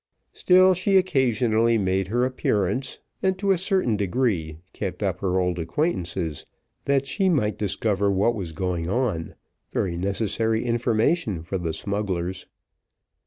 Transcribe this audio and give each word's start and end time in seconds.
Still 0.33 0.73
she 0.73 0.97
occasionally 0.97 1.77
made 1.77 2.07
her 2.07 2.25
appearance, 2.25 2.97
and 3.21 3.37
to 3.37 3.51
a 3.51 3.57
certain 3.59 3.95
degree 3.95 4.57
kept 4.73 5.03
up 5.03 5.19
her 5.19 5.39
old 5.39 5.59
acquaintances, 5.59 6.43
that 6.85 7.05
she 7.05 7.29
might 7.29 7.59
discover 7.59 8.09
what 8.11 8.33
was 8.33 8.51
going 8.51 8.89
on 8.89 9.35
very 9.71 9.95
necessary 9.95 10.65
information 10.65 11.43
for 11.43 11.59
the 11.59 11.71
smugglers. 11.71 12.47